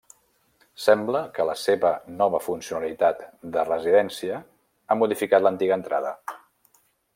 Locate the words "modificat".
5.05-5.47